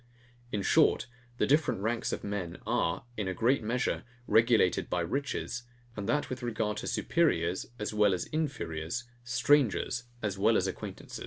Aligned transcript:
In 0.51 0.63
short, 0.63 1.05
the 1.37 1.45
different 1.45 1.81
ranks 1.81 2.11
of 2.11 2.23
men 2.23 2.57
are, 2.65 3.05
in 3.17 3.27
a 3.27 3.35
great 3.35 3.61
measure, 3.61 4.03
regulated 4.25 4.89
by 4.89 5.01
riches; 5.01 5.61
and 5.95 6.09
that 6.09 6.27
with 6.27 6.41
regard 6.41 6.77
to 6.77 6.87
superiors 6.87 7.67
as 7.77 7.93
well 7.93 8.15
as 8.15 8.25
inferiors, 8.33 9.03
strangers 9.23 10.05
as 10.23 10.39
well 10.39 10.57
as 10.57 10.65
acquaintance. 10.65 11.19